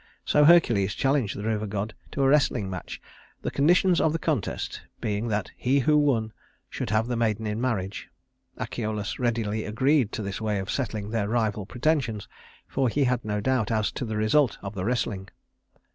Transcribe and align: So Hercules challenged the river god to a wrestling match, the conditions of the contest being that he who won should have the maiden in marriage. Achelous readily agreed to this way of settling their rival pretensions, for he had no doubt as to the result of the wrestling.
So 0.25 0.45
Hercules 0.45 0.95
challenged 0.95 1.37
the 1.37 1.43
river 1.43 1.67
god 1.67 1.93
to 2.13 2.23
a 2.23 2.27
wrestling 2.27 2.71
match, 2.71 2.99
the 3.43 3.51
conditions 3.51 4.01
of 4.01 4.13
the 4.13 4.17
contest 4.17 4.81
being 4.99 5.27
that 5.27 5.51
he 5.55 5.77
who 5.81 5.95
won 5.95 6.33
should 6.71 6.89
have 6.89 7.05
the 7.05 7.15
maiden 7.15 7.45
in 7.45 7.61
marriage. 7.61 8.09
Achelous 8.57 9.19
readily 9.19 9.63
agreed 9.63 10.11
to 10.13 10.23
this 10.23 10.41
way 10.41 10.57
of 10.57 10.71
settling 10.71 11.11
their 11.11 11.29
rival 11.29 11.67
pretensions, 11.67 12.27
for 12.67 12.89
he 12.89 13.03
had 13.03 13.23
no 13.23 13.41
doubt 13.41 13.69
as 13.69 13.91
to 13.91 14.03
the 14.03 14.17
result 14.17 14.57
of 14.63 14.73
the 14.73 14.85
wrestling. 14.85 15.29